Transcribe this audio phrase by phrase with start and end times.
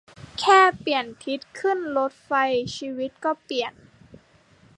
[0.39, 2.31] แค่เปลี่ยนทิศขึ้นรถไฟ
[2.75, 3.73] ชีวิตก็เปลี่ยน